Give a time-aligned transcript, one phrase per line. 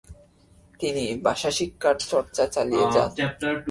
[0.79, 3.09] তিনি ভাষা শিক্ষার চর্চা চালিয়ে যান।